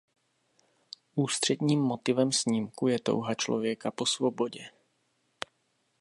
Ústředním 1.15 1.79
motivem 1.81 2.31
snímku 2.31 2.87
je 2.87 2.99
touha 2.99 3.33
člověka 3.35 3.91
po 3.91 4.05
svobodě. 4.05 4.69